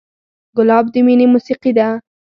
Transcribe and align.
ګلاب 0.57 0.85
د 0.93 0.95
مینې 1.05 1.25
موسیقي 1.33 1.71
ده. 1.77 1.87